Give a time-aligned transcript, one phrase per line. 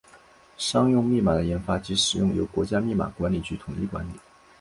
[0.57, 4.13] 商用密码的研发及使用由国家密码管理局统一管理。